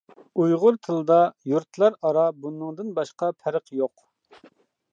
[0.43, 1.17] ئۇيغۇر تىلىدا
[1.51, 4.05] يۇرتلار ئارا بۇنىڭدىن باشقا پەرق يوق.